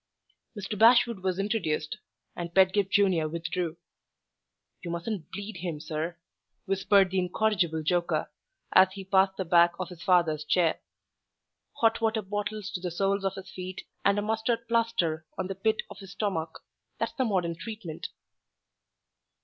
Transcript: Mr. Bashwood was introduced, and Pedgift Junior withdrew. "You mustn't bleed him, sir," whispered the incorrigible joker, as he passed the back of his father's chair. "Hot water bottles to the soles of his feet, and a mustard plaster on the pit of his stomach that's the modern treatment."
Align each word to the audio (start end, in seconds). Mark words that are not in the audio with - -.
Mr. 0.57 0.75
Bashwood 0.75 1.19
was 1.19 1.37
introduced, 1.37 1.99
and 2.35 2.55
Pedgift 2.55 2.89
Junior 2.91 3.29
withdrew. 3.29 3.77
"You 4.81 4.89
mustn't 4.89 5.29
bleed 5.29 5.57
him, 5.57 5.79
sir," 5.79 6.17
whispered 6.65 7.11
the 7.11 7.19
incorrigible 7.19 7.83
joker, 7.83 8.31
as 8.73 8.91
he 8.93 9.05
passed 9.05 9.37
the 9.37 9.45
back 9.45 9.73
of 9.79 9.89
his 9.89 10.01
father's 10.01 10.43
chair. 10.43 10.81
"Hot 11.81 12.01
water 12.01 12.23
bottles 12.23 12.71
to 12.71 12.79
the 12.81 12.89
soles 12.89 13.23
of 13.23 13.35
his 13.35 13.51
feet, 13.51 13.83
and 14.03 14.17
a 14.17 14.23
mustard 14.23 14.67
plaster 14.67 15.27
on 15.37 15.45
the 15.45 15.53
pit 15.53 15.83
of 15.91 15.99
his 15.99 16.13
stomach 16.13 16.61
that's 16.97 17.13
the 17.13 17.23
modern 17.23 17.55
treatment." 17.55 18.07